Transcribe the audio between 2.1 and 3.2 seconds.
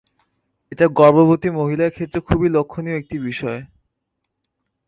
খুবই লক্ষণীয় একটি